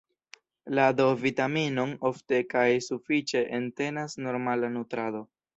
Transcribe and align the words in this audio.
La 0.79 0.85
D-vitaminon 1.01 1.93
ofte 2.11 2.41
kaj 2.55 2.65
sufiĉe 2.89 3.45
entenas 3.61 4.21
normala 4.29 4.77
nutrado. 4.81 5.27